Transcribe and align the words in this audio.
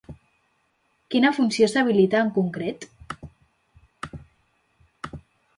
Quina 1.15 1.31
funció 1.39 1.67
s'habilita 1.73 2.23
en 2.29 2.33
concret? 2.39 2.89